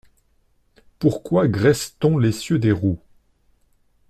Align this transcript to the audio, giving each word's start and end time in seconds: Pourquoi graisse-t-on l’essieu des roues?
Pourquoi 0.97 1.47
graisse-t-on 1.47 2.17
l’essieu 2.17 2.57
des 2.57 2.71
roues? 2.71 2.97